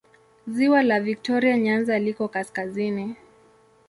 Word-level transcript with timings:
Ziwa 0.47 0.83
la 0.83 0.99
Viktoria 0.99 1.57
Nyanza 1.57 1.99
liko 1.99 2.27
kaskazini. 2.27 3.15